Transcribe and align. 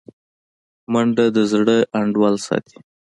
منډه 0.91 1.25
د 1.35 1.37
زړه 1.51 1.77
انډول 1.99 2.35
ساتي 2.47 2.77